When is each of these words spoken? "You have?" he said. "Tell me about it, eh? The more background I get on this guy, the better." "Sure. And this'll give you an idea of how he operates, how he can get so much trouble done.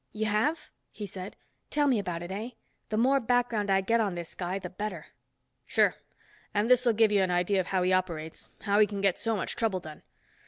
"You 0.13 0.25
have?" 0.25 0.71
he 0.89 1.05
said. 1.05 1.35
"Tell 1.69 1.85
me 1.85 1.99
about 1.99 2.23
it, 2.23 2.31
eh? 2.31 2.49
The 2.89 2.97
more 2.97 3.19
background 3.19 3.69
I 3.69 3.81
get 3.81 3.99
on 3.99 4.15
this 4.15 4.33
guy, 4.33 4.57
the 4.57 4.67
better." 4.71 5.05
"Sure. 5.67 5.93
And 6.55 6.71
this'll 6.71 6.93
give 6.93 7.11
you 7.11 7.21
an 7.21 7.29
idea 7.29 7.59
of 7.59 7.67
how 7.67 7.83
he 7.83 7.93
operates, 7.93 8.49
how 8.61 8.79
he 8.79 8.87
can 8.87 9.01
get 9.01 9.19
so 9.19 9.35
much 9.35 9.55
trouble 9.55 9.79
done. 9.79 10.01